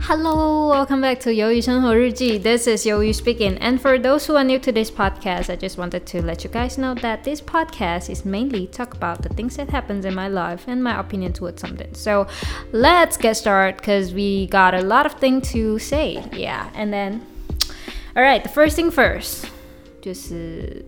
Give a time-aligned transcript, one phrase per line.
[0.00, 2.38] Hello, welcome back to 鱿鱼生活日记.
[2.38, 3.58] This is 鱿鱼 speaking.
[3.58, 6.50] And for those who are new to this podcast, I just wanted to let you
[6.50, 10.28] guys know that this podcast is mainly talk about the things that happens in my
[10.28, 11.94] life and my opinion towards something.
[11.94, 12.26] So
[12.72, 16.22] let's get started because we got a lot of things to say.
[16.32, 17.22] Yeah, and then,
[18.14, 19.46] all right, the first thing first,
[20.02, 20.84] 就是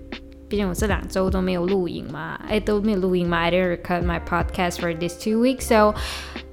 [0.48, 3.38] 毕竟我这两周都没有录影嘛，哎，都没有录音嘛。
[3.38, 5.95] I didn't record my podcast for these two weeks, so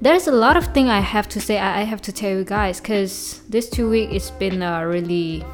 [0.01, 1.59] there's a lot of thing I have to say.
[1.59, 5.45] I, have to tell you guys because this two week it's been a really,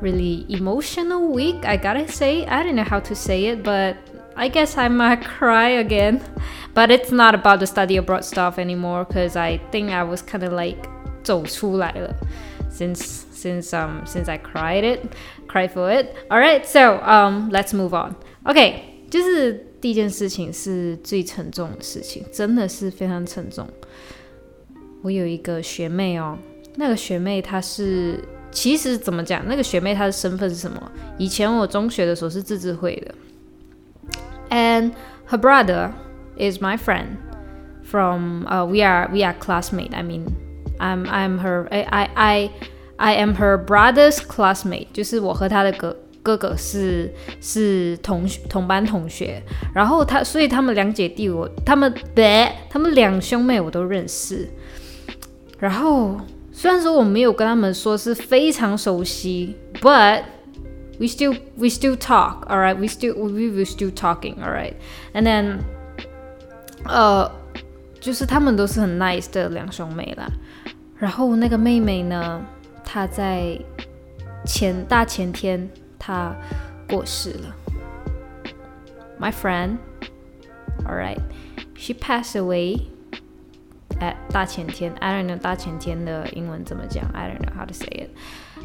[0.00, 1.64] really emotional week.
[1.64, 3.96] I gotta say, I don't know how to say it, but
[4.36, 6.22] I guess I might cry again.
[6.74, 10.44] But it's not about the study abroad stuff anymore because I think I was kind
[10.44, 10.86] of like
[11.22, 12.14] 走出来了
[12.70, 15.12] since since um since I cried it,
[15.46, 16.14] cried for it.
[16.30, 18.16] All right, so um let's move on.
[18.44, 19.71] Okay，就是。
[19.82, 23.68] 第一件事情是最沉重的事情，真的是非常沉重。
[25.02, 26.38] 我有一个学妹哦，
[26.76, 28.22] 那个学妹她是
[28.52, 29.44] 其实怎么讲？
[29.48, 30.80] 那个学妹她的身份是什么？
[31.18, 33.14] 以前我中学的时候是自治会的
[34.50, 34.92] ，and
[35.28, 35.90] her brother
[36.36, 37.16] is my friend
[37.82, 39.92] from uh we are we are classmate.
[39.92, 40.26] I mean,
[40.78, 42.50] I'm I'm her I I I
[42.98, 49.42] I am her brother's classmate，就是我和他的哥哥哥是是同同班同学，
[49.74, 54.48] 然后他，所以他们两姐弟我，他们对，他们两兄妹我都认识。
[55.58, 56.20] 然后
[56.52, 60.22] 虽然说我没有跟他们说是非常熟悉，but
[60.98, 64.74] we still we still talk，all right，we still we we still talking，all right
[65.14, 65.58] and then，
[66.84, 67.30] 呃，
[68.00, 70.30] 就是他们都是很 nice 的两兄妹啦。
[70.98, 72.40] 然后那个妹妹呢？
[72.84, 73.58] 她在
[74.44, 75.70] 前大前天，
[76.02, 76.36] 他
[76.88, 77.54] 过世了。
[79.20, 79.78] My friend,
[80.84, 81.20] all right,
[81.76, 82.88] she passed away
[84.00, 84.92] at 大前天。
[84.98, 88.10] I don't know 大前天的英文怎么讲，I don't know how to say it.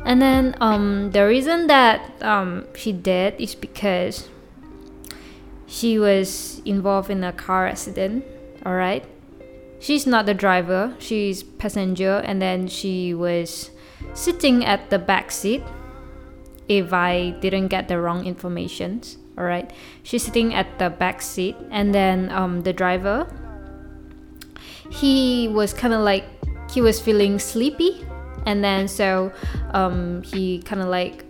[0.04, 4.24] And then um, the reason that um, she did is because
[5.68, 8.24] she was involved in a car accident.
[8.66, 9.04] All right,
[9.80, 13.70] she's not the driver; she's passenger, and then she was
[14.16, 15.62] sitting at the back seat
[16.69, 19.01] if I didn't get the wrong information.
[19.39, 19.71] All right,
[20.03, 23.27] she's sitting at the back seat, and then um, the driver,
[24.91, 26.25] he was kind of like
[26.71, 28.05] he was feeling sleepy,
[28.45, 29.33] and then so
[29.73, 31.25] um, he kind of like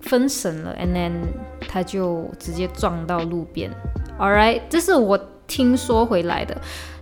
[0.00, 1.26] 分神了，and then
[1.68, 3.70] 他就直接撞到路边。
[4.18, 6.56] All right，这是我听说回来的。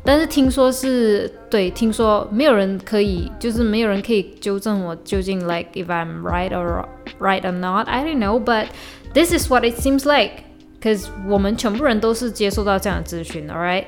[0.05, 6.87] 但是听说是对，听说没有人可以，就是没有人可以纠正我究竟 like if I'm right or
[7.19, 7.89] right or not.
[7.89, 8.69] I don't know, but
[9.13, 10.45] this is what it seems like.
[10.81, 13.87] Cause 我们全部人都是接受到这样的资讯，alright?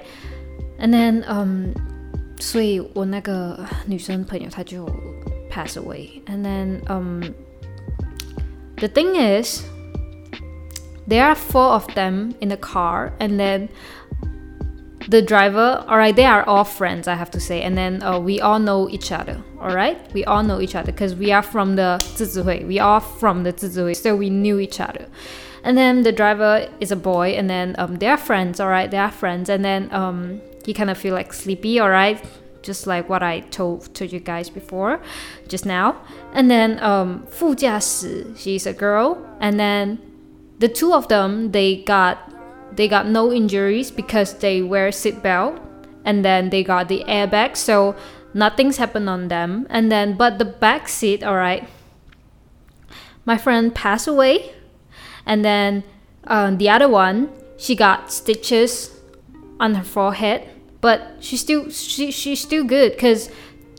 [0.81, 1.73] And then, um,
[2.39, 4.85] 所以我那个女生朋友她就
[5.51, 6.23] pass away.
[6.27, 7.23] And then, um,
[8.77, 9.63] the thing is,
[11.07, 13.69] there are four of them in the car, and then
[15.09, 18.19] the driver, all right, they are all friends, I have to say, and then uh,
[18.19, 19.99] we all know each other, all right?
[20.13, 23.53] We all know each other because we are from the 自治会, we are from the
[23.53, 25.07] 自治会, so we knew each other.
[25.63, 28.91] And then the driver is a boy, and then um, they are friends, all right?
[28.91, 32.23] They are friends, and then um, he kind of feel like sleepy, all right?
[32.63, 35.01] Just like what I told told you guys before,
[35.49, 35.97] just now.
[36.35, 39.99] And then um, 副驾驶, she's a girl, and then
[40.59, 42.19] the two of them they got
[42.76, 45.60] they got no injuries because they wear seatbelt
[46.04, 47.96] and then they got the airbag so
[48.34, 49.66] nothing's happened on them.
[49.70, 51.68] And then but the back seat all right
[53.26, 54.54] my friend passed away.
[55.26, 55.84] And then
[56.28, 58.92] uh, the other one she got stitches
[59.60, 60.50] on her forehead
[60.82, 63.30] but she still she, she's still good because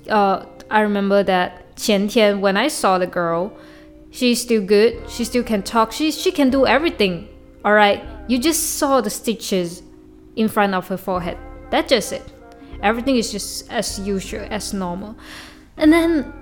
[0.08, 3.52] uh, i remember that 前天 when i saw the girl
[4.10, 7.28] she's still good she still can talk she, she can do everything
[7.66, 9.82] all right you just saw the stitches
[10.34, 11.38] in front of her forehead.
[11.70, 12.22] That's just it.
[12.82, 15.16] Everything is just as usual, as normal.
[15.76, 16.32] And then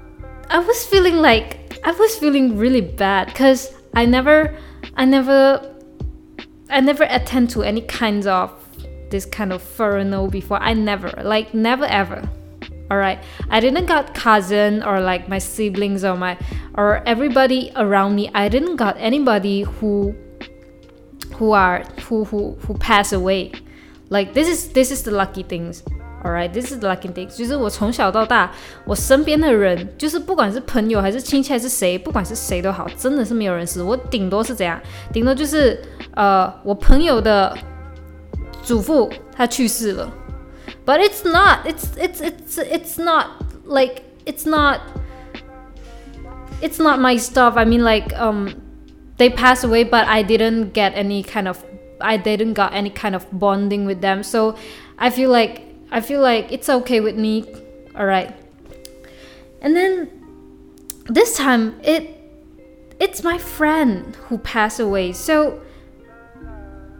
[0.50, 4.56] I was feeling like I was feeling really bad because I never,
[4.96, 5.74] I never,
[6.70, 8.50] I never attend to any kinds of
[9.10, 10.60] this kind of funeral before.
[10.60, 12.28] I never, like never ever.
[12.90, 13.18] All right,
[13.48, 16.36] I didn't got cousin or like my siblings or my
[16.74, 18.30] or everybody around me.
[18.34, 20.14] I didn't got anybody who
[21.39, 23.51] who are who who who pass away.
[24.09, 25.83] Like this is this is the lucky things.
[26.21, 27.37] Alright, this is the lucky things.
[27.37, 28.51] 就是我从小到大，
[28.83, 33.81] 我身边的人，就是不管是朋友还是亲戚还是谁，不管是谁都好，真的是没有人死。
[33.81, 34.77] 我顶多是怎样？
[35.13, 35.81] 顶多就是
[36.15, 37.57] 呃，我朋友的
[38.61, 40.11] 祖父他去世了。
[40.85, 41.65] But it's not.
[41.65, 43.27] It's it's it's it's not
[43.65, 44.81] like it's not
[46.61, 47.53] it's not my stuff.
[47.55, 48.49] I mean like um
[49.16, 51.64] they passed away but I didn't get any kind of
[52.00, 54.22] I didn't got any kind of bonding with them.
[54.22, 54.56] So
[54.98, 57.44] I feel like I feel like it's okay with me.
[57.96, 58.34] All right.
[59.60, 60.10] And then
[61.06, 62.20] this time it
[63.00, 65.12] it's my friend who passed away.
[65.12, 65.60] So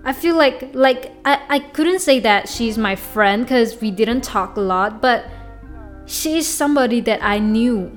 [0.04, 4.22] I feel like like I, I couldn't say that she's my friend because we didn't
[4.22, 5.26] talk a lot, but
[6.06, 7.96] she's somebody that I knew.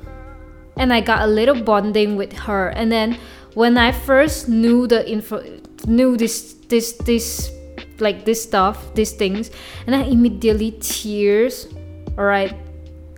[0.76, 2.70] And I got a little bonding with her.
[2.70, 3.18] And then
[3.58, 5.42] when I first knew the info
[5.88, 7.50] knew this this this
[8.00, 9.50] like this stuff, these things,
[9.88, 11.68] and I immediately tears,
[12.18, 12.54] alright.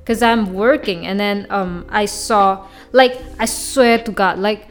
[0.06, 4.65] Cause I'm working and then um I saw like I swear to God, like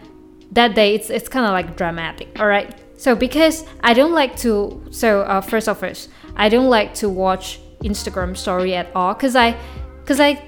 [0.53, 5.23] that day it's it's kinda like dramatic, alright so because I don't like to, so
[5.23, 9.57] uh, first of first, I don't like to watch Instagram story at all, cause I,
[10.05, 10.43] cause I,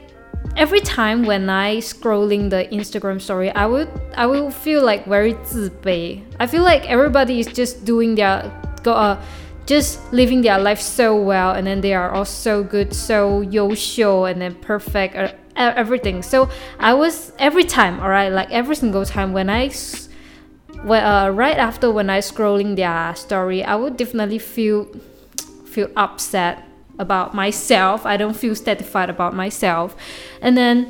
[0.56, 5.34] every time when I scrolling the Instagram story, I would I will feel like very
[5.46, 6.24] 自卑.
[6.40, 8.52] I feel like everybody is just doing their
[8.84, 9.22] go uh,
[9.66, 14.26] just living their life so well, and then they are all so good, so 优秀,
[14.26, 16.22] and then perfect, uh, everything.
[16.22, 16.50] So
[16.80, 19.72] I was every time, alright, like every single time when I
[20.84, 24.88] well, uh, right after when I scrolling their story, I would definitely feel
[25.66, 26.64] feel upset
[27.00, 28.06] about myself.
[28.06, 29.92] I don't feel satisfied about myself,
[30.42, 30.86] and then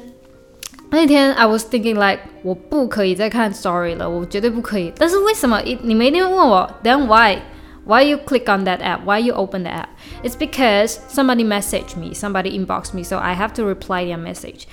[0.92, 4.94] 那天 I was thinking like 我不可以再看 story 了，我绝对不可以。
[4.98, 5.62] 但是为什么？
[5.62, 7.40] 你们一定会问我，Then why?
[7.86, 9.02] Why you click on that app?
[9.06, 9.90] Why you open the app?
[10.24, 14.64] It's because somebody messaged me, somebody inboxed me, so I have to reply their message.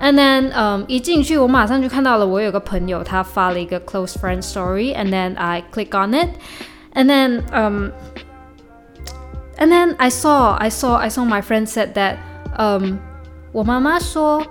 [0.00, 6.28] And then, um, 一进去，我马上就看到了，我有个朋友他发了一个 close friend story, and then I click on it,
[6.94, 7.90] and then, um,
[9.58, 12.16] and then I saw, I saw, I saw my friend said that,
[12.56, 12.98] um,
[13.52, 14.42] 我妈妈说，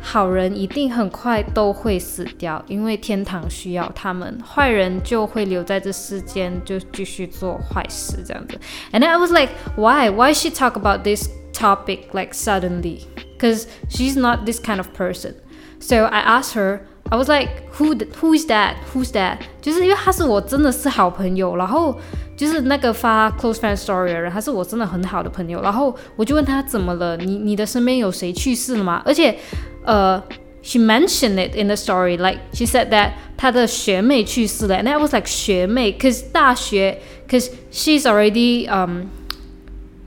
[0.00, 8.58] 好人一定很快都会死掉，因为天堂需要他们，坏人就会留在这世间，就继续做坏事这样子。
[8.92, 10.10] And then I was like, why?
[10.10, 13.02] Why she talk about this topic like suddenly?
[13.44, 15.34] because she's not this kind of person.
[15.78, 18.74] So I asked her, I was like, who who is that?
[18.92, 19.38] Who's that?
[19.60, 21.98] 就是因为他是我真的是好朋友，然后
[22.36, 27.16] 就是那个发 close friend story 的人，他是我真的很好的朋友，然后我就问他怎么了？
[27.16, 29.02] 你你的身边有谁去世了吗？
[29.04, 29.36] 而且，
[29.84, 30.22] 呃。
[30.66, 37.50] She mentioned it in the story, like she said that 她的学妹去世了，and I was like 学妹，cause 大学，cause
[37.70, 39.08] she's already um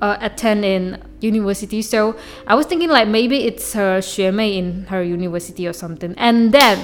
[0.01, 1.81] uh, attend in university.
[1.81, 6.13] So I was thinking like maybe it's her 学妹 in her university or something.
[6.17, 6.79] And then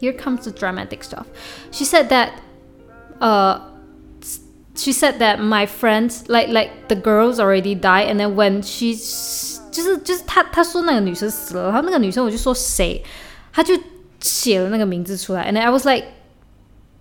[0.00, 1.26] here comes the dramatic stuff.
[1.70, 2.32] She said that
[3.20, 3.60] uh
[4.76, 9.58] she said that my friends like like the girls already died and then when she's
[9.72, 13.02] 就是就是她她说那个女生死了，然后那个女生我就说谁，
[13.52, 13.74] 她就
[14.20, 16.04] 写了那个名字出来，and I was like，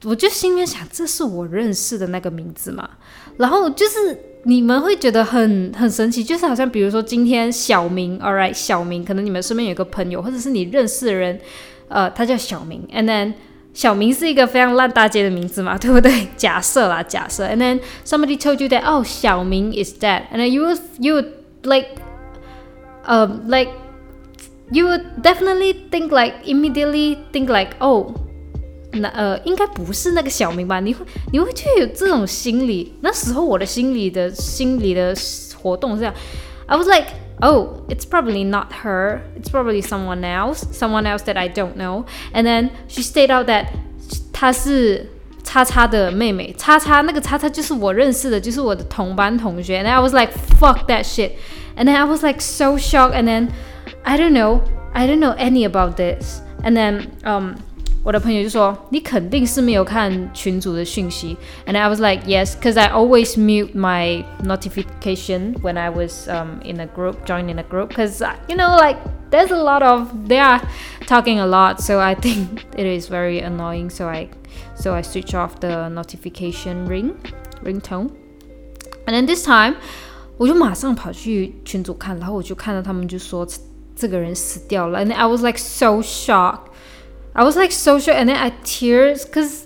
[0.04, 2.88] 我就心里面想这是我认识的那个名字嘛，
[3.36, 11.38] 然后就是你们会觉得很很神奇，就是好像比如说今天小明，all right，小明，可能你们身边有个朋友，或者是你认识的人，
[11.88, 13.34] 呃，他叫小明，and then
[13.72, 16.26] 小明是一个非常烂大街的名字嘛，对不对？
[16.36, 21.28] 假设啦，假设，and then somebody told you that oh 小明 is dead，and then you you would
[21.62, 21.86] like
[23.06, 23.70] um like
[24.72, 28.12] you would definitely think like immediately think like oh
[28.92, 30.78] 那呃，应该不是那个小明吧？
[30.78, 32.94] 你会你会去有这种心理？
[33.00, 35.14] 那时候我的心理的心理的
[35.62, 36.14] 活动是这样
[36.66, 37.06] ，I was like,
[37.40, 39.20] oh, it's probably not her.
[39.40, 42.04] It's probably someone else, someone else that I don't know.
[42.34, 43.68] And then she stated out that
[44.32, 45.08] 她是
[45.42, 49.82] 叉叉的妹妹，叉叉那个叉叉就是我认识的，就是我的同班同学。
[49.82, 51.32] And I was like, fuck that shit.
[51.76, 53.14] And then I was like so shocked.
[53.14, 53.48] And then
[54.02, 54.60] I don't know,
[54.92, 56.42] I don't know any about this.
[56.62, 57.54] And then um.
[58.03, 66.61] 我的朋友就说你肯定是没有看群组的讯息，and I was like yes, because I always mute my notification when I was um
[66.63, 68.97] in a group, joining a group, because you know like
[69.29, 70.61] there's a lot of they are
[71.05, 73.89] talking a lot, so I think it is very annoying.
[73.89, 74.29] So I
[74.75, 77.15] so I switch off the notification ring
[77.61, 78.11] ringtone,
[79.05, 79.75] and then this time
[80.37, 83.45] 我就马上跑去群组看，然后我就看到他们就说
[83.97, 86.69] 这个人死掉了，and I was like so shocked.
[87.33, 89.63] I was like so shocked and then I tears cause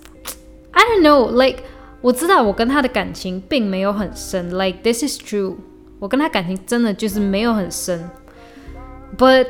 [0.71, 1.63] I don't know like
[2.01, 5.55] 我知道我跟他的感情并没有很深，like this is true，
[5.99, 8.09] 我跟他感情真的就是没有很深，
[9.17, 9.47] but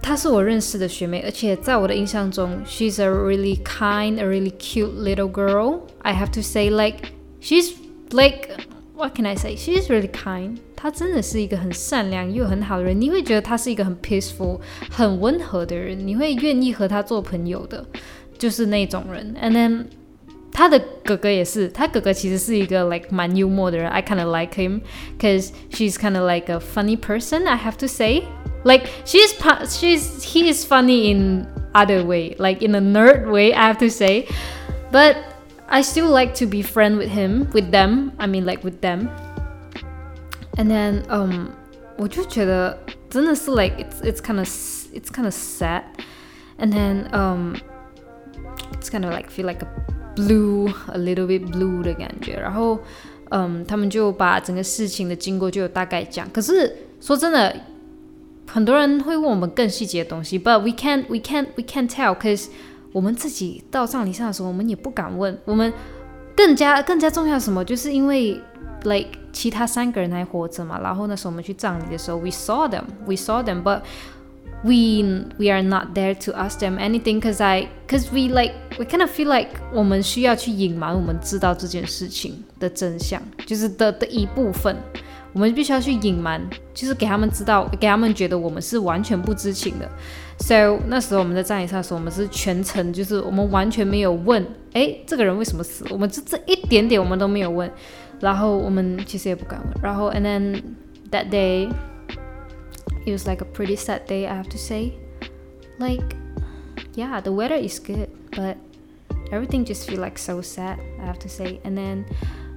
[0.00, 5.80] 她是我认识的学妹，而且在我的印象中，she's a really kind, a really cute little girl.
[6.02, 7.72] I have to say, like she's
[8.10, 8.50] like
[8.98, 9.56] what can I say?
[9.56, 10.58] She is really kind.
[10.76, 14.60] 她真的是一个很善良又很好的人，你会觉得她是一个很 peaceful、
[14.90, 17.86] 很温和的人，你会愿意和她做朋友的，
[18.38, 19.34] 就是那种人。
[19.42, 19.86] And then
[20.52, 23.88] 他的哥哥也是，他哥哥其实是一个 like 蛮幽默的人。
[23.88, 24.82] I kind of like him
[25.18, 27.48] because she's kind of like a funny person.
[27.48, 28.22] I have to say,
[28.62, 29.34] like she's
[29.66, 33.52] she's he is funny in other way, like in a nerd way.
[33.52, 34.28] I have to say,
[34.92, 35.16] but
[35.68, 38.12] I still like to be friend with him, with them.
[38.18, 39.08] I mean like with them.
[40.56, 41.48] And then um，
[41.96, 44.46] 我就觉得真的是 like it's it's kind of
[44.92, 45.82] it's kind of sad.
[46.56, 47.56] And then um,
[48.72, 49.68] it's kind of like feel like a
[50.14, 52.78] blue a little bit blue 的感觉，然后，
[53.30, 56.30] 嗯，他们就把整个事情的经过就有大概讲。
[56.30, 57.56] 可是说真的，
[58.46, 62.46] 很多人会问我们更细节的东西，but we can't we can't we can't tell，cause
[62.91, 65.37] 我们自己到葬礼上的时候，我们也不敢问。
[65.45, 65.71] 我们
[66.35, 68.39] 更加更加重要什么，就是因为
[68.83, 73.81] like 其他三个人还活着嘛，然后那时候我们去葬礼的时候，we saw them，we saw them，but
[74.63, 75.03] we
[75.37, 79.09] we are not there to ask them anything because I，cause we like we kind of
[79.09, 84.75] feel like 我们需要去隐瞒我们知道这件事情的真相，就是的的一部分，
[85.33, 86.41] 我们必须要去隐瞒，
[86.73, 89.89] 就是给他们知道，给他们觉得我们是完全不知情的。
[90.38, 95.84] So 那时候我们在葬礼上的时候，我们是全程就是我们完全没有问，哎，这个人为什么死？
[95.90, 97.70] 我们这这一点点我们都没有问，
[98.20, 100.62] 然后我们其实也不敢问，然后 and then
[101.10, 104.94] that day。it was like a pretty sad day, I have to say.
[105.78, 106.16] Like,
[106.94, 108.56] yeah, the weather is good, but
[109.30, 111.60] everything just feel like so sad, I have to say.
[111.64, 112.06] And then,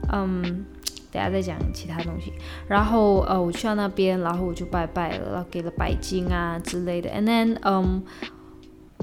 [0.09, 0.65] um,
[1.12, 2.32] 等下再讲其他东西。
[2.66, 7.10] 然后呃，我去到那边，然后我就拜拜了，然后给了白金啊之类的。
[7.10, 8.00] And then um,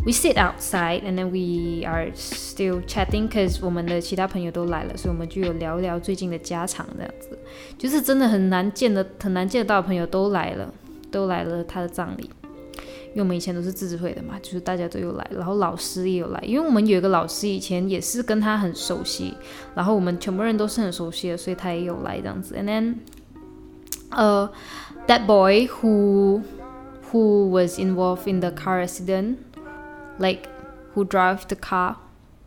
[0.04, 7.40] we sit outside and then we are still chatting because 我们的其他朋友都来了，所以我们就有聊聊最近的家常这样子。
[7.78, 10.74] 就是真的很难见的、很难见得到的朋友都来了。
[11.12, 12.30] 都来了他的葬礼，
[13.11, 19.35] 因为我们以前都是自治会的嘛，就是大家都有来，然后老师也有来，因为我们有一个老师以前也是跟他很熟悉，
[19.75, 22.55] 然后我们全部人都是很熟悉的，所以他也有来这样子。
[22.57, 22.95] And then,
[24.11, 24.51] uh,
[25.07, 26.43] that boy who
[27.11, 29.37] who was involved in the car accident,
[30.19, 30.49] like
[30.95, 31.97] who drove the car,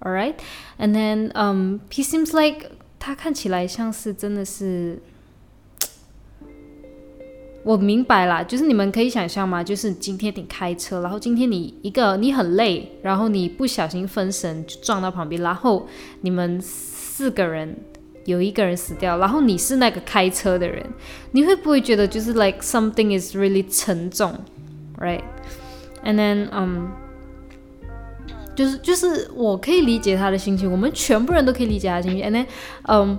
[0.01, 0.35] alright?
[0.77, 5.01] And then, um, he seems like 他看起来像是真的是。
[7.64, 9.62] 我明白啦，就是你们可以想象吗？
[9.62, 15.86] 就是今天你开车，然后今天你一个你很累，然后你不小心分神就撞到旁边，然后
[16.22, 17.76] 你们四个人
[18.24, 20.84] 有一个人死掉，然后你是那个开车的人，
[21.30, 24.34] 你会不会觉得就是 like something is really 沉重
[24.98, 26.88] ，right？And then，嗯，
[28.56, 32.46] 就是就是我可以理解他的心情，我们全部人都可以理解他的心情，And then，
[32.88, 33.16] 嗯。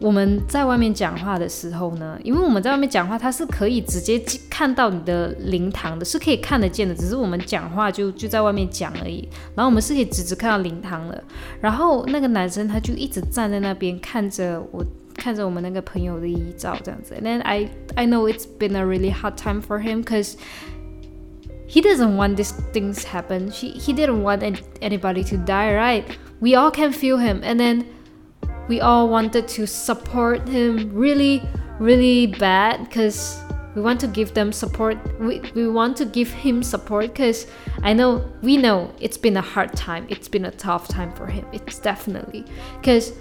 [0.00, 6.94] 我们在外面讲话的时候呢，因为我们在外面讲话，它是可以直接看到你的灵堂的，是可以看得见的。
[6.94, 9.28] 只是我们讲话就就在外面讲而已。
[9.56, 11.22] 然后我们是可以直直看到灵堂的。
[11.60, 14.84] 然后那个男生他就一直站在那边看着我，
[15.16, 17.14] 看着我们那个朋友的遗照这样子。
[17.14, 20.34] And then I I know it's been a really hard time for him because
[21.68, 23.50] he doesn't want these things happen.
[23.50, 24.42] He he didn't want
[24.80, 26.04] anybody to die, right?
[26.38, 27.40] We all can feel him.
[27.42, 27.86] And then
[28.67, 31.41] we all wanted to support him really,
[31.79, 33.37] really bad because
[33.75, 34.97] we want to give them support.
[35.19, 37.47] We, we want to give him support because
[37.81, 40.05] I know, we know it's been a hard time.
[40.09, 41.45] It's been a tough time for him.
[41.51, 42.45] It's definitely
[42.81, 43.11] because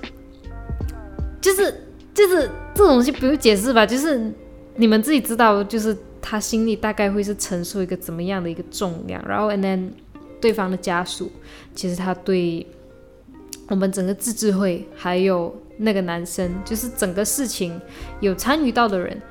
[1.40, 1.74] 就是
[2.14, 4.32] 就是这种东西不用解释吧，就是
[4.76, 9.90] 你们自己知道，就是他心里大概会是承受一个怎么样的一个重量，然后 and then
[10.40, 11.32] 对方的家属，
[11.74, 12.66] 其实他对
[13.67, 17.79] 我们整个自治会还有那个男生，就是整个事情
[18.19, 19.21] 有参与到的人，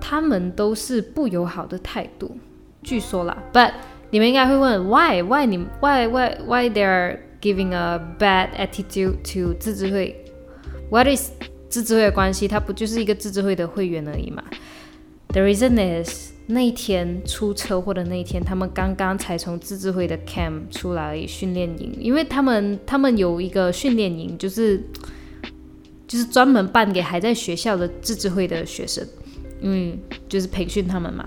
[0.00, 2.36] 他们都是不友好的态度。
[2.82, 3.72] 据说啦，But
[4.10, 10.24] 你们应该会问，Why Why 你 Why？Why？Why？They're giving a bad attitude to 自治会
[10.90, 11.30] ？What is
[11.68, 12.46] 自治会的关系？
[12.46, 14.44] 他不就是一个自治会的会员而已嘛
[15.28, 24.82] ？The reason is 那一天出车祸的那一天，他们刚刚才从自治会的 camp 出来训练营，因为他们他们有一个训练营，就是
[26.06, 29.06] 就是专门办给还在学校的自治会的学生，
[29.60, 31.26] 嗯，就是培训他们嘛。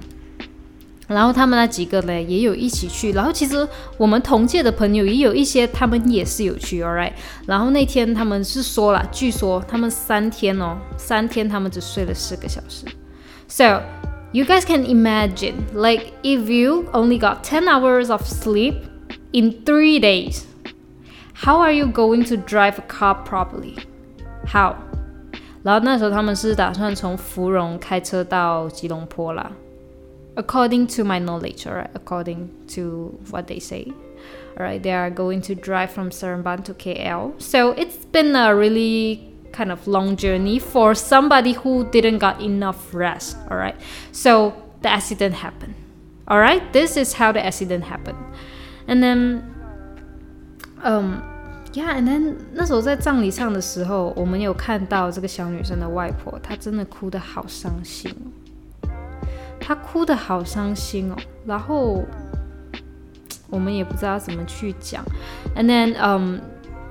[1.07, 3.67] 然后他们那几个呢也有一起去，然后其实
[3.97, 7.11] 我们同届的朋友也有一些，他们也是有去，all right。
[7.45, 12.85] 然后那天他们是说了，据说他们三天哦，三天他们只睡了四个小时
[13.50, 18.84] ，so。You guys can imagine, like, if you only got 10 hours of sleep
[19.32, 20.46] in three days,
[21.32, 23.78] how are you going to drive a car properly?
[24.44, 24.76] How?
[25.62, 29.50] 然后那时候他们是打算从芙蓉开车到吉隆坡啦。
[30.34, 33.92] According to my knowledge, alright, according to what they say.
[34.58, 37.32] Alright, they are going to drive from Seremban to KL.
[37.38, 42.94] So it's been a really kind of long journey for somebody who didn't got enough
[42.94, 43.36] rest.
[43.50, 43.76] Alright,
[44.12, 45.74] so the accident happened.
[46.28, 48.18] Alright, this is how the accident happened.
[48.88, 49.42] And then,
[50.82, 51.22] um,
[51.72, 58.10] yeah, and then 那时候在葬礼上的时候，我们有看到这个小女生的外婆，她真的哭得好伤心
[58.82, 58.88] 哦，
[59.60, 62.04] 她哭得好伤心哦，然后
[63.48, 65.04] 我们也不知道怎么去讲。
[65.54, 66.40] And then, um,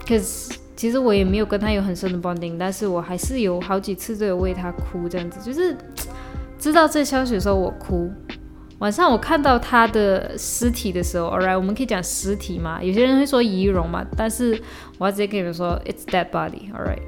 [0.06, 5.77] cause 其实我也没有跟他有很深的 bonding，但是我还是有好几次都有为他哭，这样子，就是
[6.59, 8.11] 知道这消息的时候我哭。
[8.79, 12.83] 晚上我看到他的尸体的时候，alright，我们可以讲尸体嘛？
[12.83, 14.59] 有些人会说遗容嘛，但是
[14.97, 17.03] 我要直接跟你们说，it's dead body，alright。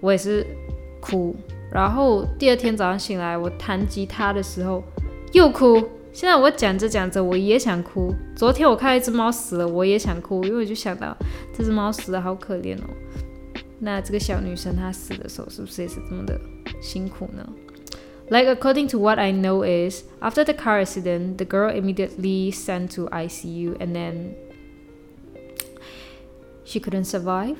[0.00, 0.46] 我也是
[1.00, 1.34] 哭，
[1.72, 4.84] 然后第二天早上醒来，我弹吉他的时候
[5.32, 5.82] 又哭。
[6.17, 8.13] 现在我讲着讲着，我也想哭。
[8.35, 11.15] 昨天我看到一只猫死了，我也想哭，因为我就想到
[11.57, 12.89] 这只猫死的好可怜哦。
[13.79, 16.39] 那这个小女生她死的时候，是不是也是这么的
[16.81, 17.47] 辛苦呢？
[18.29, 23.07] Like according to what I know is after the car accident, the girl immediately sent to
[23.09, 24.35] ICU and then
[26.63, 27.57] she couldn't survive.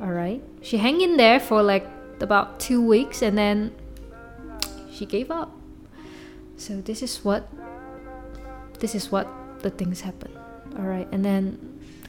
[0.00, 1.86] Alright, she hang in there for like
[2.18, 3.70] about two weeks and then
[4.90, 5.50] she gave up.
[6.57, 7.43] So this is what
[8.79, 9.27] this is what
[9.61, 10.31] the things happen.
[10.77, 11.53] Alright, and then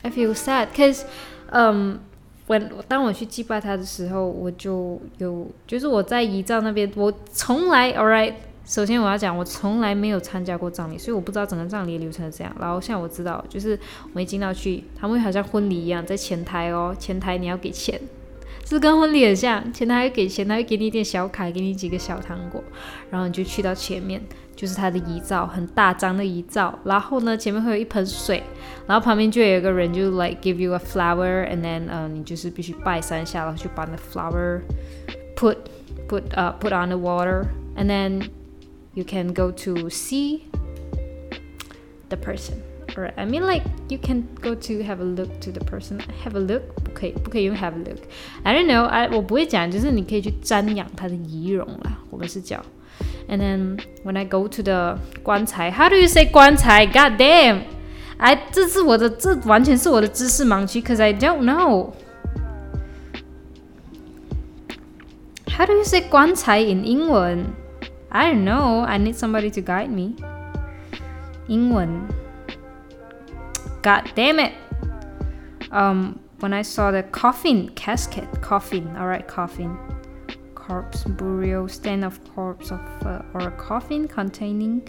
[0.02, 1.04] I feel sad because
[1.52, 2.00] um
[2.46, 12.54] when 当我去祭拜他的时候，我就有就是我在遗照那边，我从来 Alright，首先我要讲，我从来没有参加过葬礼，所以我不知道整个葬礼流程是这样。
[12.58, 13.78] 然后现在我知道，就是
[14.14, 18.00] 我一进到去，他们会好像婚礼一样，在前台哦，前台你要给钱。
[18.74, 22.62] 是跟婚礼很像，前台会给前台会给你一点小卡，给你几个小糖果，
[23.10, 24.20] 然后你就去到前面，
[24.54, 26.78] 就是他的遗照，很大张的遗照。
[26.84, 28.42] 然后呢，前面会有一盆水，
[28.86, 34.60] 然后旁边就有一个人就 like give you a flower，and then 嗯，你就是必须拜三下，然后就把那 flower
[35.34, 35.56] put
[36.06, 38.22] put uh put on the water，and then
[38.92, 40.40] you can go to see
[42.10, 42.67] the person。
[42.97, 43.13] Right.
[43.17, 45.99] I mean, like you can go to have a look to the person.
[46.23, 46.61] Have a look.
[46.83, 47.97] 不可以，不可以用 have a look.
[48.43, 48.85] I don't know.
[48.85, 51.97] I 我不会讲，就是你可以去瞻仰他的仪容啦。
[52.11, 52.63] 我们是叫。
[53.27, 56.85] And then when I go to the 棺材，How do you say 棺材？
[56.85, 57.61] God damn!
[58.17, 61.93] I 这是我的，这完全是我的知识盲区，cause I don't know.
[65.57, 67.45] How do you say 棺材 in 英文？
[68.09, 68.81] I don't know.
[68.81, 70.13] I need somebody to guide me.
[71.47, 71.89] 英文。
[73.82, 74.54] God damn it.
[75.70, 79.76] Um, when I saw the coffin casket, coffin, all right, coffin,
[80.54, 84.88] corpse burial, stand of corpse of uh, or a coffin containing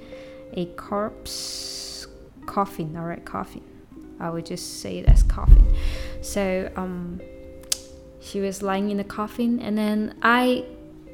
[0.53, 2.07] a corpse
[2.45, 3.63] coffin, all right, coffin.
[4.19, 5.65] I would just say it as coffin.
[6.21, 7.21] So um,
[8.19, 10.65] she was lying in the coffin, and then I,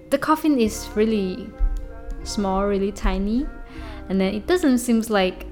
[0.09, 1.49] the coffin is really
[2.23, 3.45] small, really tiny,
[4.09, 5.45] and then it doesn't seem like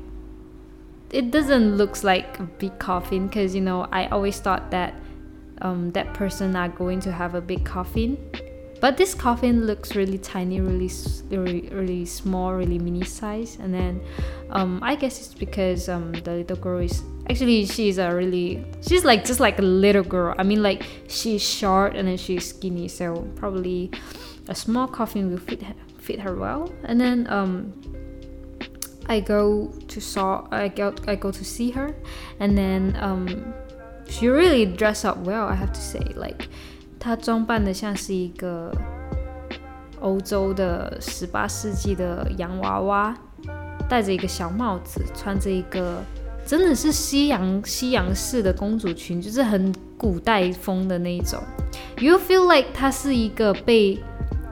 [1.14, 4.96] it doesn't looks like a big coffin because you know I always thought that
[5.62, 8.18] um, that person are going to have a big coffin.
[8.82, 10.92] But this coffin looks really tiny really
[11.30, 13.58] really, really small really mini size.
[13.62, 14.02] And then
[14.50, 19.06] um, I guess it's because um, the little girl is actually she's a really she's
[19.06, 20.36] like just like a little girl.
[20.38, 22.88] I mean like she's short and then she's skinny.
[22.88, 23.92] So probably
[24.50, 26.74] a small coffin will fit her, fit her well.
[26.84, 27.72] And then um
[29.08, 31.94] I go to saw I go I go to see her,
[32.40, 33.28] and then um,
[34.08, 35.48] she really dress up well.
[35.48, 36.48] I have to say, like
[37.00, 38.72] 她装扮的像是一个
[40.00, 43.18] 欧洲的十八世纪的洋娃娃，
[43.90, 46.02] 戴着一个小帽子，穿着一个
[46.46, 51.42] 真的是西洋西洋式的公主裙，就是很古代风的那一种。
[51.98, 54.02] You feel like 她是一个被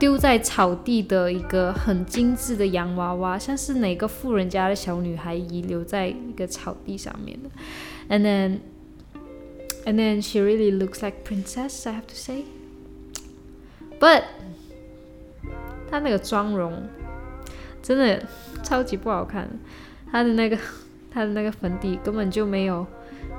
[0.02, 7.48] 丢在草地的一个很精致的洋娃娃，像是哪个富人家的小女孩遗留在一个草地上面的。
[8.08, 8.58] And then,
[9.84, 12.42] and then she really looks like princess, I have to say.
[14.00, 14.24] But
[15.88, 16.82] 她那个妆容
[17.80, 18.24] 真的
[18.64, 19.48] 超级不好看，
[20.10, 20.58] 她的那个
[21.14, 22.84] 她的那个粉底根本就没有，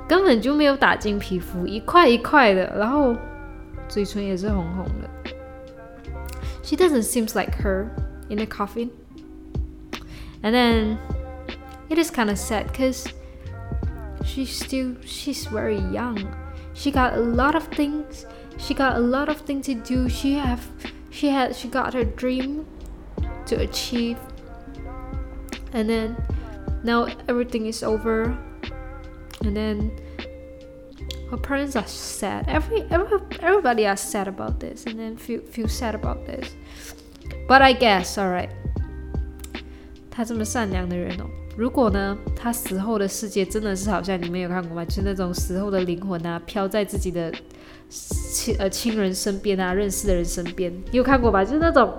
[0.08, 3.14] 根本就没有打进皮肤，一块一块的，然后
[3.86, 5.10] 嘴唇也是红红的。
[6.64, 7.94] She doesn't seem like her
[8.30, 8.90] in a coffin.
[10.42, 10.98] And then
[11.88, 13.06] it is kind of sad because
[14.24, 16.34] she's still she's very young.
[16.74, 18.26] She got a lot of things
[18.58, 20.08] she got a lot of things to do.
[20.08, 20.66] She have
[21.10, 22.66] she had she got her dream
[23.46, 24.18] to achieve.
[25.72, 26.16] And then
[26.82, 28.36] now everything is over.
[29.42, 29.92] And then
[31.34, 32.46] her parents are sad.
[32.48, 36.54] Every, every everybody are sad about this and then feel feel sad about this.
[37.48, 38.50] But I guess alright.
[40.10, 41.24] 他这么善良的人哦，
[41.56, 44.84] 如果呢，他死后的世界真的是好像你们有看过吗？
[44.84, 47.32] 就是那种死后的灵魂啊，飘在自己的
[47.88, 51.44] 亲呃亲人身边啊，认识的人身边，你有看过吧？
[51.44, 51.92] 就是那种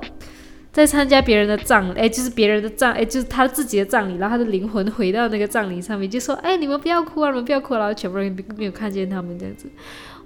[0.75, 9.69] 在参加别人的葬，哎，就是别人的葬，哎，就是他自己的葬礼，然后他的灵魂回到那个葬礼上面，就说，哎，你们不要哭啊，你们不要哭，然后全部人没有看见他们这样子。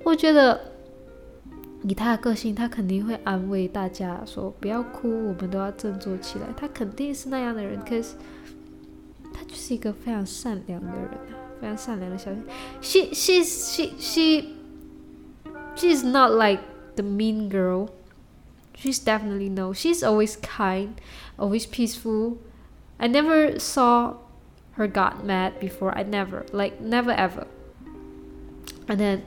[0.04, 0.60] 我觉得
[1.84, 6.48] 以他的个性，他肯定会安慰大家说，不要哭，我们都要振作起来。
[6.58, 8.16] 他肯定是那样的人，可是。
[9.32, 11.10] 他就是一个非常善良的人，
[11.62, 12.32] 非常善良的小。
[12.82, 14.44] She she she she
[15.76, 16.62] she is not like
[16.96, 17.88] the mean girl.
[18.79, 19.73] She's definitely no.
[19.73, 21.01] She's always kind,
[21.39, 22.39] always peaceful.
[22.99, 24.17] I never saw
[24.73, 25.97] her got mad before.
[25.97, 27.47] I never like never ever.
[28.89, 29.23] And then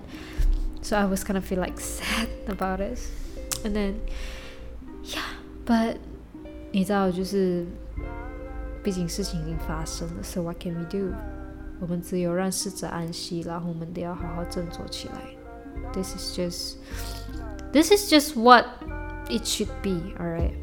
[0.81, 2.99] so I was kind of feel like sad about it.
[3.63, 4.01] And then
[5.03, 5.97] yeah, but
[6.71, 7.65] 你知道就是。
[8.83, 11.11] 毕竟事情已经发生了，So what can we do？
[11.81, 15.35] 我们只有让逝者安息，然后我们得要好好振作起来。
[15.91, 16.75] This is just,
[17.73, 18.65] this is just what
[19.31, 20.53] it should be, alright?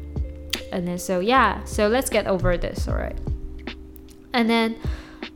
[0.71, 3.17] And then so yeah, so let's get over this, alright?
[4.33, 4.75] And then，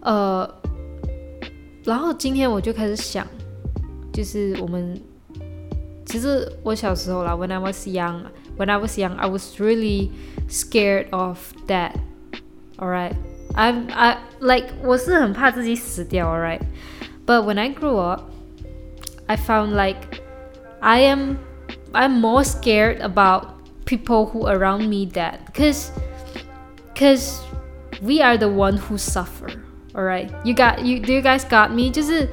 [0.02, 0.50] 呃，
[1.86, 3.26] 然后今天我就开始想，
[4.12, 5.00] 就是我们
[6.06, 8.26] 其实我小时候啦，When I was young,
[8.58, 10.12] when I was young, I was really
[10.50, 11.94] scared of that.
[12.78, 13.14] alright
[13.56, 16.62] I'm I like 我是很怕自己死掉 alright
[17.26, 18.32] but when I grew up
[19.28, 20.22] I found like
[20.80, 21.38] I am
[21.94, 23.48] I'm more scared about
[23.86, 25.92] people who around me that cause
[26.96, 27.40] cause
[28.02, 29.50] we are the one who suffer
[29.96, 32.28] alright you got you do you guys got me 就是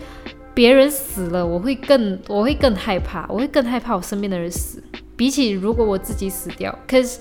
[0.54, 4.82] 别人死了，我会更我会更害怕，我会更害怕我身边的人死，
[5.14, 6.74] 比起如果我自己死掉。
[6.88, 7.18] Cause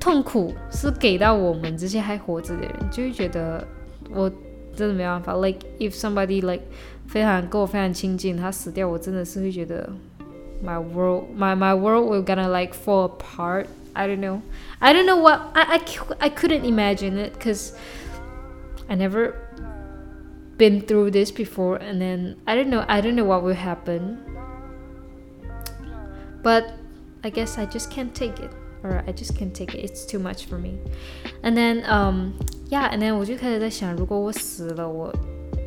[0.00, 3.64] 痛苦是给到我们这些还活着的人，就会觉得
[4.10, 4.28] 我
[4.74, 5.34] 真的没办法。
[5.34, 6.64] Like if somebody like
[7.06, 9.88] 非常跟我非常亲近，他死掉，我真的是会觉得
[10.63, 13.67] my world my my world will gonna like fall apart.
[13.95, 14.41] I don't know.
[14.81, 17.77] I don't know what i i, I couldn't imagine it because
[18.89, 19.35] i never
[20.57, 24.17] been through this before and then i don't know i don't know what will happen.
[26.41, 26.73] But
[27.23, 28.51] i guess i just can't take it
[28.83, 29.83] or i just can't take it.
[29.83, 30.79] It's too much for me.
[31.43, 35.13] And then um yeah and then 我就开始在想如果我死了我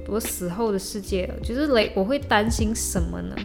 [0.08, 3.36] 我死后的世界就是 like 我会担心什么呢？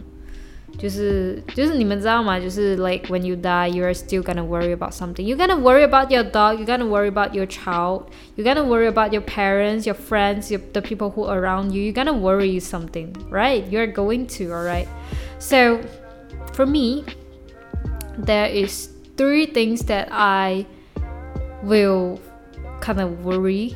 [0.77, 2.39] 就是就是你们知道吗？
[2.39, 5.23] 就是 like when you die, you are still gonna worry about something.
[5.25, 6.59] You're gonna worry about your dog.
[6.59, 8.09] You're gonna worry about your child.
[8.35, 11.81] You're gonna worry about your parents, your friends, your, the people who are around you.
[11.81, 13.65] You're gonna worry something, right?
[13.71, 14.87] You're going to, alright.
[15.39, 15.81] So
[16.53, 17.05] for me,
[18.17, 20.67] there is three things that I
[21.63, 22.19] will
[22.81, 23.75] kind of worry.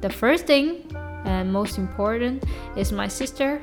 [0.00, 0.86] The first thing
[1.26, 3.60] and most important is my sister,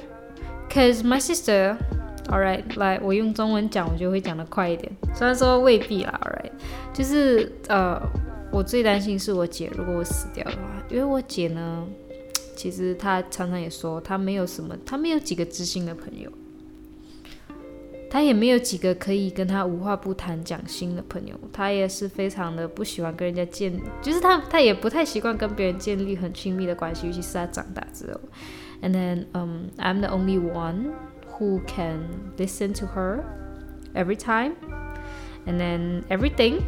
[0.69, 1.79] cause my sister.
[2.28, 4.90] All right，来，我用中文讲，我就会讲得快一点。
[5.14, 6.52] 虽然说未必啦，All right，
[6.92, 8.00] 就是呃，
[8.50, 11.86] 我最担心是我姐，如果我死掉的话，因为我姐呢，
[12.56, 16.30] 其实她常常也说，她没有什么，她没有几个知心的朋友。
[18.08, 28.20] 她也没有几个可以跟她无话不谈讲心的朋友，她也是非常的不喜欢跟人家建，就是她，她也不太习惯跟别人建立很亲密的关系，尤其是她长大之后。
[28.82, 30.90] And then um I'm the only one
[31.37, 33.23] who can listen to her
[33.93, 34.55] every time
[35.45, 36.63] and then everything.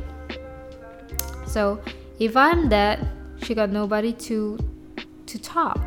[1.48, 1.80] So
[2.20, 3.00] if I'm dead,
[3.42, 4.58] she got nobody to
[5.28, 5.80] to talk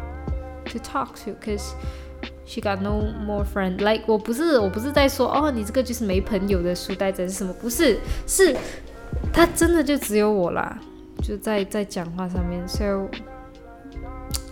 [0.66, 1.74] to talk to because
[2.44, 3.78] She got no more friend.
[3.78, 7.52] Like 我不是我不是在说哦，你这个就是没朋友的书呆子是什么？
[7.54, 8.54] 不是，是
[9.32, 10.78] 他真的就只有我啦，
[11.22, 12.66] 就在在讲话上面。
[12.68, 13.08] So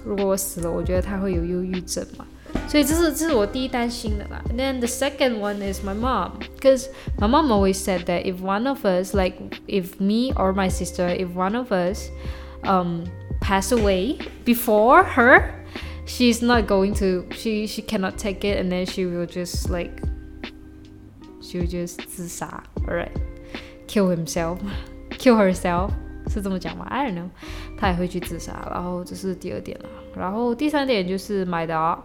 [0.03, 2.25] 如果我死了，我觉得他会有忧郁症嘛。
[2.69, 4.43] 所以这是这是我第一担心的啦。
[4.51, 8.69] And then the second one is my mom, because my mom always said that if one
[8.69, 9.37] of us, like
[9.67, 12.09] if me or my sister, if one of us,
[12.65, 13.05] um,
[13.41, 15.55] pass away before her
[16.05, 20.03] she's not going to she she cannot take it and then she will just like
[21.41, 23.17] she will just 自杀 alright
[23.87, 24.59] kill himself
[25.19, 25.91] kill herself
[26.29, 26.85] 是这么讲吗？
[26.91, 27.31] I don't know，
[27.79, 28.69] 他也会去自杀。
[28.71, 29.89] 然后这是第二点了。
[30.15, 31.99] 然后第三点就是 my dog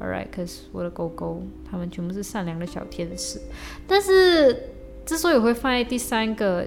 [0.00, 3.40] Alright，cause 我的狗狗它们全部是善良的小天使。
[3.86, 4.70] 但是
[5.06, 6.66] 之所以会放在第三个，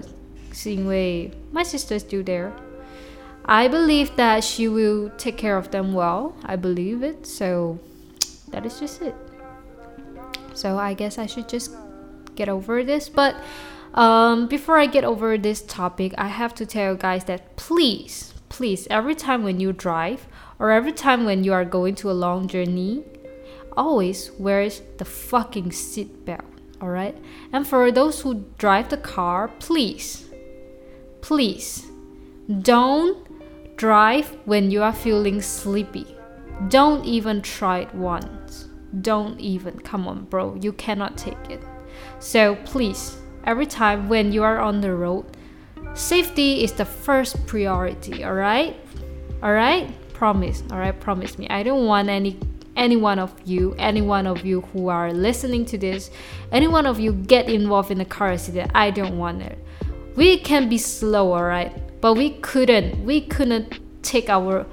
[0.52, 2.50] 是因为 my sister is still there.
[3.42, 6.32] I believe that she will take care of them well.
[6.42, 7.24] I believe it.
[7.24, 7.78] So
[8.50, 9.14] that is just it.
[10.54, 11.70] So I guess I should just
[12.34, 13.08] get over this.
[13.08, 13.36] But
[13.94, 18.34] um, before I get over this topic, I have to tell you guys that please,
[18.48, 20.26] please, every time when you drive
[20.58, 23.04] or every time when you are going to a long journey,
[23.77, 26.45] always wears the fucking seatbelt.
[26.81, 27.17] Alright?
[27.51, 30.29] And for those who drive the car, please,
[31.21, 31.85] please
[32.61, 33.17] don't
[33.77, 36.17] drive when you are feeling sleepy.
[36.67, 38.67] Don't even try it once.
[39.01, 39.79] Don't even.
[39.79, 40.55] Come on, bro.
[40.55, 41.61] You cannot take it.
[42.19, 45.25] So please, every time when you are on the road,
[45.93, 48.75] safety is the first priority, alright?
[49.41, 49.91] Alright?
[50.13, 50.99] Promise, alright?
[50.99, 51.47] Promise me.
[51.49, 52.37] I don't want any
[52.75, 56.11] any one of you, any one of you who are listening to this,
[56.51, 58.71] any one of you get involved in a car accident.
[58.73, 59.57] I don't want it.
[60.15, 62.01] We can be slow, alright?
[62.01, 63.03] But we couldn't.
[63.03, 64.65] We couldn't take our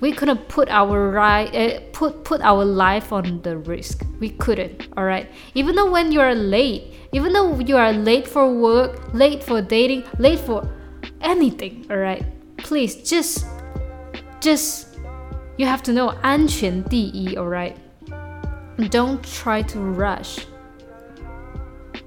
[0.00, 4.88] we couldn't put our right uh, put put our life on the risk we couldn't
[4.96, 9.12] all right even though when you are late even though you are late for work
[9.12, 10.68] late for dating late for
[11.20, 12.24] anything all right
[12.58, 13.44] please just
[14.40, 14.87] just
[15.57, 17.75] you have to know 安全第一 all right
[18.89, 20.45] don't try to rush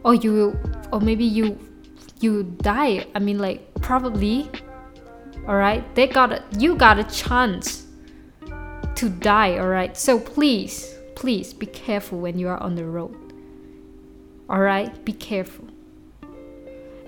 [0.02, 0.56] or you
[0.90, 1.56] or maybe you
[2.20, 4.48] you die i mean like probably
[5.46, 7.84] all right they got a, you got a chance
[8.94, 13.16] to die all right so please please be careful when you are on the road
[14.48, 15.66] all right be careful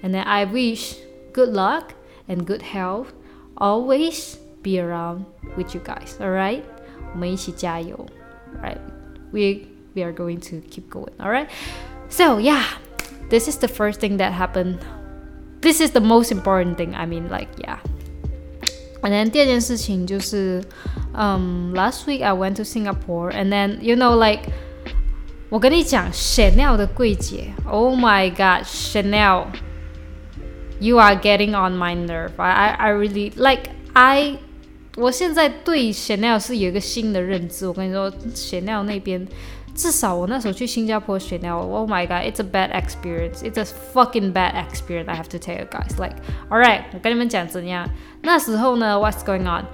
[0.02, 0.96] and then i wish
[1.32, 1.94] good luck
[2.28, 3.12] and good health
[3.56, 5.24] always be around
[5.56, 6.62] with you guys all right
[7.12, 7.96] 我们一起加油
[8.54, 8.78] all right
[9.32, 11.48] we we are going to keep going all right
[12.08, 12.64] so yeah
[13.30, 14.78] this is the first thing that happened
[15.61, 17.78] this is the most important thing i mean like yeah
[19.02, 20.62] and then 第二件事情就是
[21.14, 24.50] um last week I went to Singapore and then you know like
[25.48, 29.46] 我跟你讲 Chanel 的柜姐 Oh my god Chanel
[30.80, 34.38] You are getting on my nerve I I really like I
[34.96, 39.26] 我现在对 Chanel 是有一个新的认知我跟你说 Chanel 那边
[39.74, 43.42] 至少我那时候去新加坡学那，Oh my god, it's a bad experience.
[43.44, 45.08] It's a fucking bad experience.
[45.08, 45.96] I have to tell you guys.
[46.00, 46.16] Like,
[46.50, 47.88] alright，我跟你们讲怎样。
[48.22, 49.66] 那时候呢，What's going on?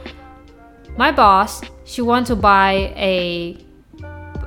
[0.98, 3.56] My boss, she want to buy a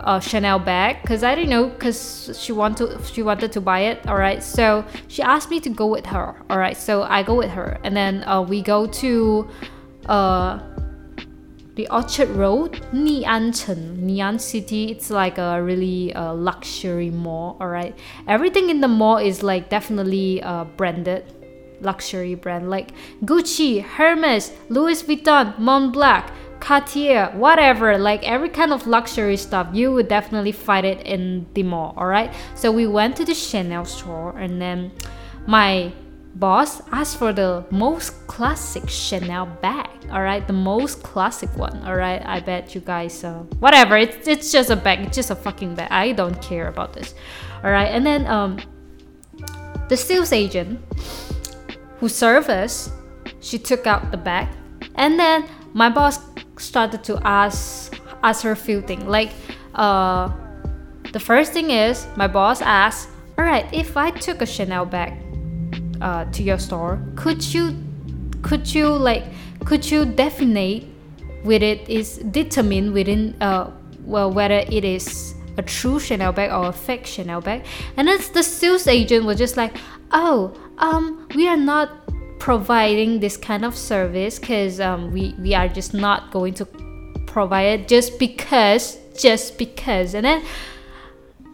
[0.06, 3.82] a Chanel bag because I didn't know because she want to she wanted to buy
[3.82, 4.08] it.
[4.08, 6.36] All right, so she asked me to go with her.
[6.52, 9.48] All right, so I go with her, and then uh, we go to
[10.07, 10.59] uh
[11.75, 14.91] the Orchard Road, Niancheng, Ngee Ann City.
[14.91, 17.57] It's like a really uh, luxury mall.
[17.61, 21.25] All right, everything in the mall is like definitely uh, branded,
[21.81, 22.93] luxury brand like
[23.25, 26.31] Gucci, Hermes, Louis Vuitton, Montblanc.
[26.61, 31.65] Cartier, whatever, like every kind of luxury stuff, you would definitely find it in the
[31.65, 32.33] mall, alright?
[32.55, 34.93] So we went to the Chanel store and then
[35.45, 35.93] my
[36.35, 39.89] boss asked for the most classic Chanel bag.
[40.11, 41.83] All right, the most classic one.
[41.85, 43.25] All right, I bet you guys.
[43.25, 43.97] Uh, whatever.
[43.97, 45.01] It's it's just a bag.
[45.01, 45.89] It's just a fucking bag.
[45.91, 47.15] I don't care about this.
[47.65, 48.59] All right, and then um,
[49.89, 50.81] the sales agent
[51.99, 52.91] who served us,
[53.41, 54.49] she took out the bag,
[54.97, 56.19] and then my boss
[56.59, 59.05] started to ask ask her a few things.
[59.05, 59.31] Like,
[59.75, 60.31] uh,
[61.13, 65.22] the first thing is my boss asked, "All right, if I took a Chanel bag."
[66.03, 67.77] Uh, to your store could you
[68.43, 69.25] could you like
[69.65, 70.85] could you definite
[71.45, 73.71] with it is determine within uh
[74.05, 77.65] well whether it is a true Chanel bag or a fake Chanel bag?
[77.97, 79.77] And then the sales agent was just like
[80.13, 81.91] oh um we are not
[82.43, 86.67] providing this kind of service because um, we we are just not going to
[87.25, 90.15] provide it just because just because.
[90.15, 90.43] And then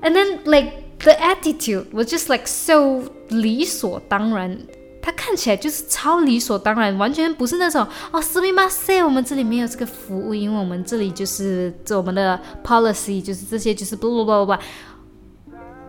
[0.03, 4.58] and then like the attitude was just like so 理所当然，
[5.02, 14.60] 他看起来就是超理所当然，完全不是那种哦，すみません，我们这里没有这个服务，因为我们这里就是我们的 policy 就是这些就是 blah blah blah blah。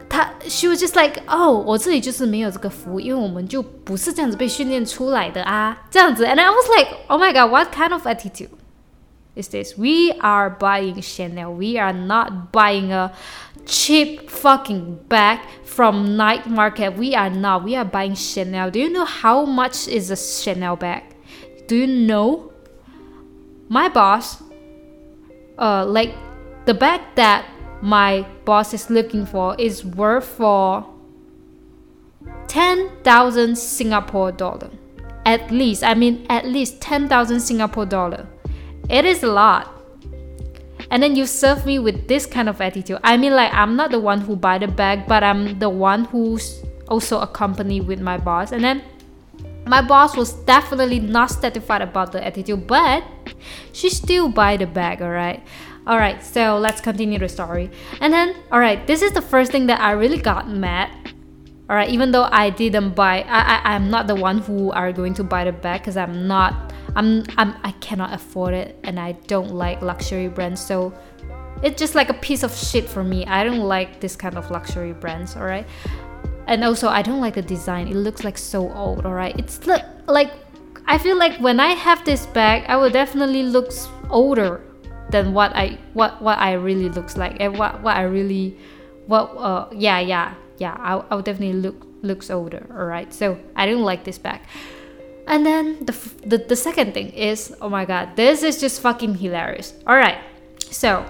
[0.06, 6.24] 他 she was just like 哦，我这里就是没有这个服务，因为我们就不是这样子被训练出来的啊，这样子。
[6.24, 8.50] And I was like, oh my god, what kind of attitude
[9.39, 9.77] Is this?
[9.77, 11.53] We are buying Chanel.
[11.53, 13.13] We are not buying a
[13.65, 16.97] cheap fucking bag from night market.
[16.97, 17.63] We are not.
[17.63, 18.69] We are buying Chanel.
[18.69, 21.03] Do you know how much is a Chanel bag?
[21.67, 22.51] Do you know?
[23.69, 24.41] My boss,
[25.57, 26.15] uh, like
[26.65, 27.45] the bag that
[27.81, 30.85] my boss is looking for is worth for
[32.47, 34.71] 10,000 Singapore dollar.
[35.25, 38.27] At least, I mean, at least 10,000 Singapore dollar.
[38.89, 39.71] It is a lot.
[40.91, 42.99] And then you serve me with this kind of attitude.
[43.03, 46.05] I mean, like, I'm not the one who buy the bag, but I'm the one
[46.05, 48.51] who's also accompanied with my boss.
[48.51, 48.81] And then
[49.67, 53.03] my boss was definitely not satisfied about the attitude, but
[53.71, 55.43] she still buy the bag, alright?
[55.87, 57.69] Alright, so let's continue the story.
[58.01, 60.89] And then, alright, this is the first thing that I really got mad
[61.69, 64.91] all right even though i didn't buy i, I i'm not the one who are
[64.91, 68.99] going to buy the bag because i'm not I'm, I'm i cannot afford it and
[68.99, 70.93] i don't like luxury brands so
[71.61, 74.49] it's just like a piece of shit for me i don't like this kind of
[74.51, 75.67] luxury brands all right
[76.47, 79.65] and also i don't like the design it looks like so old all right it's
[79.65, 80.31] look like
[80.85, 83.71] i feel like when i have this bag i will definitely look
[84.09, 84.61] older
[85.09, 88.57] than what i what what i really looks like and what what i really
[89.07, 92.67] what uh yeah yeah yeah, I, I would definitely look looks older.
[92.71, 94.41] All right, so I don't like this bag.
[95.29, 95.93] And then the,
[96.25, 99.77] the the second thing is, oh my god, this is just fucking hilarious.
[99.85, 100.17] All right,
[100.57, 101.05] so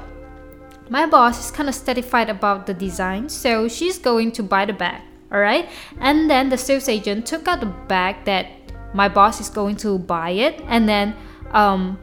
[0.92, 4.76] my boss is kind of satisfied about the design, so she's going to buy the
[4.76, 5.00] bag.
[5.32, 5.72] All right,
[6.04, 8.52] and then the sales agent took out the bag that
[8.94, 11.16] my boss is going to buy it, and then
[11.56, 11.98] um,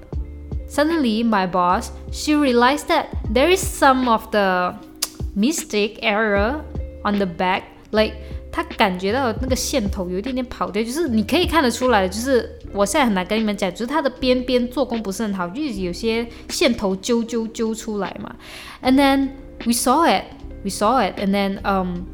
[0.67, 4.73] suddenly my boss she realized that there is some of the
[5.37, 6.65] mistake error
[7.05, 8.17] on the bag, like
[8.56, 18.36] 他感觉到那个线头有一点点跑掉，就是你可以看得出来的，就是我现在很难跟你们讲，就是它的边边做工不是很好，就是有些线头揪揪揪出来嘛。
[18.82, 19.30] And then
[19.66, 20.26] we saw it,
[20.64, 22.06] we saw it, and then um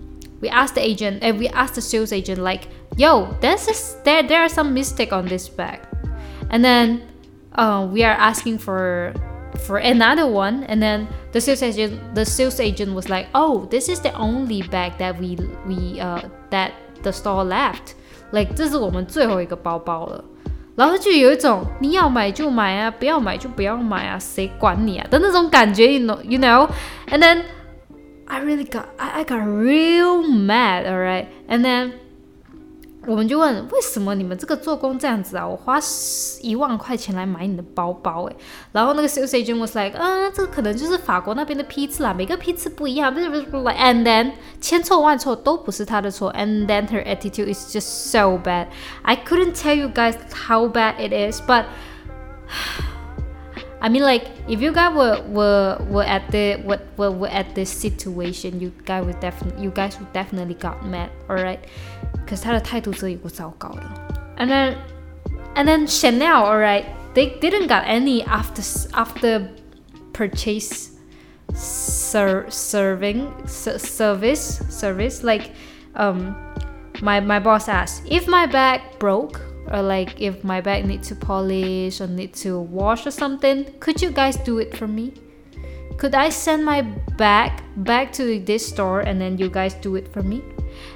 [0.41, 4.22] we asked the agent and we asked the sales agent like, yo, this is there
[4.22, 5.80] there are some mistake on this bag,
[6.52, 7.02] and then
[7.56, 9.13] uh, we are asking for
[9.58, 13.89] for another one and then the sales agent the sales agent was like oh this
[13.89, 16.72] is the only bag that we we uh that
[17.04, 17.96] the store left
[18.32, 20.24] like 这是我们最后一个包包了
[20.76, 26.70] 然后就有一种你要买就买啊不要买就不要买啊谁管你啊的那种感觉 you know you know
[27.08, 27.43] and then
[28.28, 31.93] I really got I, I got real mad alright and then
[33.06, 35.48] 我们就问为什么你们这个做工这样子啊？
[35.48, 35.80] 我花
[36.41, 38.36] 一万块钱来买你的包包，诶，
[38.74, 48.67] 然后那个 sales agent was like，嗯，这个可能就是法国那边的批次啦，每个批次不一样，不是不是不是，and then 千错万错都不是他的错，and then her attitude is just so bad.
[49.04, 51.63] I couldn't tell you guys how bad it is, but
[53.80, 57.56] I mean, like if you guys were were were at the what were, were at
[57.56, 61.60] this situation, you guys would definitely you guys would definitely got mad, alright?
[62.32, 63.82] 可是他的态度真有够糟糕的。
[64.38, 64.76] And then
[65.56, 68.62] and then Chanel, alright, they didn't got any after
[68.93, 69.50] after
[70.13, 70.91] purchase
[71.54, 75.52] ser serving service service like
[75.96, 76.36] um
[77.02, 79.41] my my boss asked if my bag broke
[79.72, 84.02] or like if my bag need to polish or need to wash or something could
[84.02, 85.13] you guys do it for me
[85.98, 86.82] could i send my
[87.17, 90.41] bag back to this store and then you guys do it for me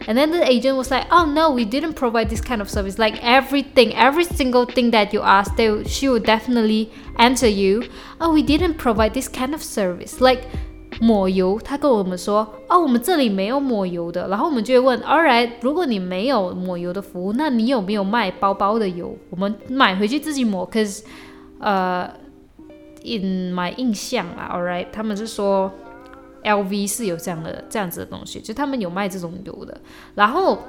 [0.07, 2.97] and then the agent was like oh no we didn't provide this kind of service
[2.97, 7.83] like everything every single thing that you asked they she would definitely answer you
[8.19, 10.43] oh we didn't provide this kind of service like
[10.99, 14.27] 抹油，他跟我们说，哦，我们这里没有抹油的。
[14.27, 19.17] 然后我们就会问，All right，如果你没有抹油的服务，那你有没有卖包包的油？
[19.31, 20.69] 我们买回去自己抹。
[20.69, 21.01] Cause，
[21.59, 22.07] 呃，
[23.03, 25.71] in my 印象啊，All right，他们是说
[26.46, 29.78] ，LV 是有这样的这样子的东西，就他们有卖这种油的。
[30.14, 30.62] 然后。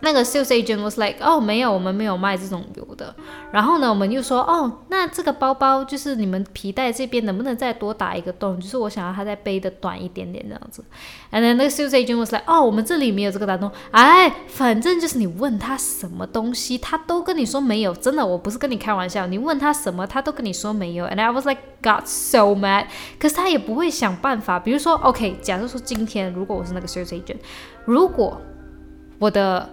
[0.00, 3.14] 那个 sales agent was like，哦，没有，我们没有卖这种油的。
[3.50, 8.60] 然后呢，我们又说，哦，那这个包包就是你们皮带这边能不能再多打一个洞？
[8.60, 10.84] 就是我想要它再背的短一点点这样子。
[11.32, 13.70] And then 那个 sales agent was like，哦，我们这里没有这个打洞。
[13.90, 17.92] 哎，反正就是你问他什么东西，他都跟你说没有。
[17.94, 19.26] 真的，我不是跟你开玩笑。
[19.26, 21.06] 你问他什么，他都跟你说没有。
[21.06, 22.86] And I was like got so mad，
[23.18, 24.60] 可是他也不会想办法。
[24.60, 27.38] 比如说，OK，假设说今天如果我是那个 sales agent，
[27.84, 28.40] 如果
[29.18, 29.68] 我的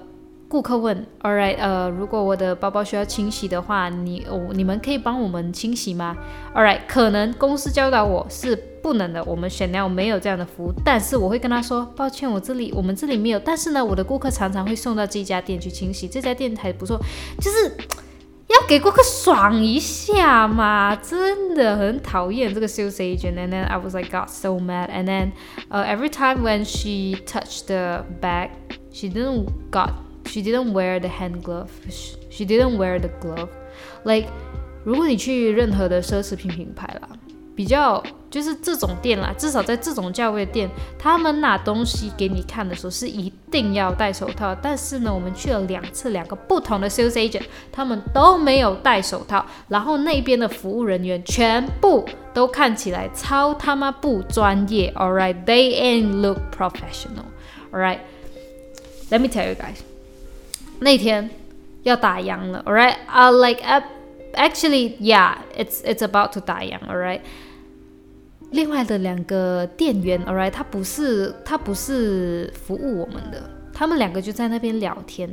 [0.47, 6.15] 顾客问：“All right，呃，如果我的包包需要清洗的话，你哦，你们可以帮我们清洗吗
[6.53, 10.71] ？”All right，可能公司教导我是不能的，我们 Chanel 没有这样的服务。
[10.85, 16.99] 但是我会跟他说：“抱歉，我这里我们这里没有。”但是呢，我的顾客常常会送到这家店去清洗，这家店还不错，
[17.41, 17.75] 就是
[18.47, 23.33] 要给顾客爽一下嘛，真的很讨厌这个 sales agent。
[23.33, 24.89] And then I was like got so mad.
[24.89, 25.31] And then,
[25.69, 28.51] uh, every time when she touched the bag,
[28.91, 29.89] she didn't got
[30.26, 31.69] She didn't wear the hand glove.
[32.30, 33.49] She didn't wear the glove.
[34.03, 34.28] Like，
[34.84, 37.07] 如果你去任何的奢侈品品牌啦，
[37.55, 40.69] 比较就是这种店啦，至少在这种价位的店，
[40.99, 44.53] 他们拿东西给你看的时候是一定要戴手套。
[44.61, 54.91] 但是呢，我们去了两次，两个不同的 sales agent，他们都没有戴手套，然后那边的服务人员全部都看起来超他妈不专业。
[54.97, 57.23] All right, they ain't look professional.
[57.71, 57.99] All right,
[59.09, 59.78] let me tell you guys，
[60.80, 61.30] 那天
[61.84, 62.63] 要打烊了。
[62.65, 63.61] All right, I like
[64.34, 66.80] actually yeah, it's it's about to 打烊。
[66.88, 67.21] All right.
[68.51, 75.30] 另外的两个店员，alright，他不是他不是服务我们的，他们两个就在那边聊天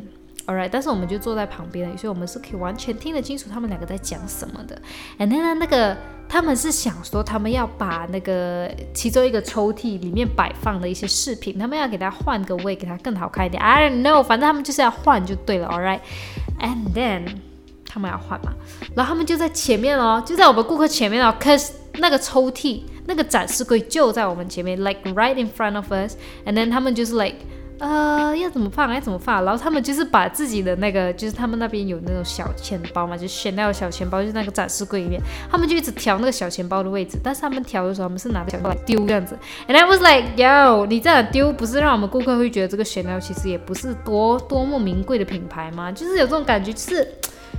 [0.46, 4.80] ，alright，但是我们就坐在旁边，所以我们是可以完全听得清楚他们两个在讲什么的。
[5.18, 5.96] And then，那个
[6.32, 13.62] 他们是想说，他们要把那个其中一个抽屉里面摆放的一些饰品，他们要给它换个位，给它更好看一点。
[13.62, 17.36] I don't know，反正他们就是要换就对了，alright，and then
[17.84, 18.54] 他们要换嘛，
[18.96, 22.80] 然后他们就在前面哦，就在我们顾客前面哦，cause 那个抽屉。
[23.04, 27.34] 那个展示柜就在我们前面，like right in front of us，and then 他们就是 like，
[27.82, 35.20] 呃，要怎么放，要怎么放，然后他们就是把自己的那个，就是他们那边有那种小钱包嘛，就选那个小钱包，就是那个展示柜里面，
[35.50, 45.90] 他们就一直调那个小钱包的位置，但是他们调的时候，他们是拿着小包来丢这样子，and I was like，yo，你这样丢不是让我们顾客会觉得这个 Chanel 其实也不是多多么名贵的品牌吗？
[45.90, 47.08] 就是有这种感觉，就是。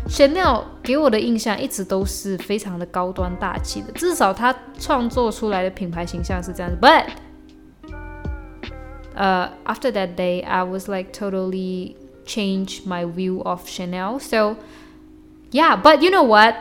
[0.10, 6.78] Chanel 给我的印象一直都是非常的高端大气的，至少他创作出来的品牌形象是这样子。
[6.82, 7.06] But
[9.15, 14.19] 呃、uh,，after that day, I was like totally changed my view of Chanel.
[14.19, 14.57] So
[15.51, 16.55] yeah, but you know what?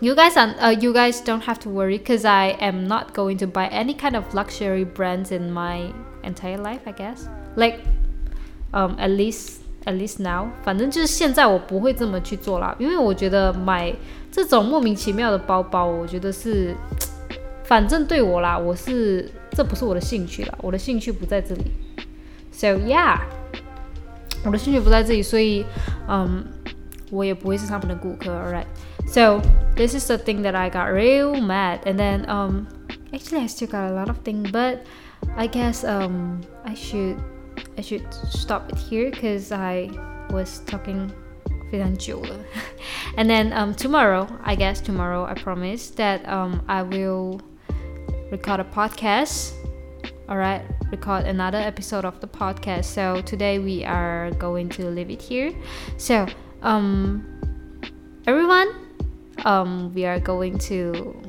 [0.00, 3.38] You guys are, uh, you guys don't have to worry because I am not going
[3.38, 6.80] to buy any kind of luxury brands in my entire life.
[6.86, 7.80] I guess like
[8.72, 13.94] um at least At least now，反正就是现在我不会这么去做啦，因为我觉得买
[14.32, 16.74] 这种莫名其妙的包包，我觉得是，
[17.70, 21.70] 反正对我啦，我是这不是我的兴趣啦，我的兴趣不在这里。
[22.52, 23.20] So yeah，
[24.44, 25.64] 我的兴趣不在这里，所以
[26.08, 26.44] 嗯，
[27.10, 28.30] 我也不会是他们的顾客。
[28.30, 29.40] Alright，so
[29.76, 32.66] this is the thing that I got real mad, and then um,
[33.12, 34.78] actually I still got a lot of things, but
[35.36, 37.16] I guess um I should.
[37.78, 39.90] I should stop it here because I
[40.30, 41.10] was talking
[43.16, 47.40] and then um, tomorrow, I guess tomorrow, I promise that um, I will
[48.31, 49.53] record a podcast.
[50.27, 52.85] All right, record another episode of the podcast.
[52.85, 55.53] So today we are going to leave it here.
[55.97, 56.25] So
[56.63, 57.27] um,
[58.25, 58.73] everyone,
[59.45, 61.21] um, we are going to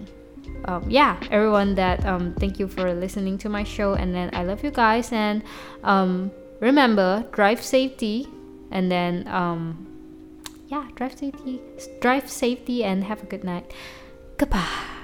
[0.67, 4.45] um, yeah, everyone that um, thank you for listening to my show, and then I
[4.45, 5.43] love you guys, and
[5.83, 6.31] um,
[6.61, 8.29] remember drive safety,
[8.71, 9.87] and then um,
[10.69, 11.61] yeah, drive safety,
[12.01, 13.73] drive safety, and have a good night.
[14.37, 15.02] Goodbye.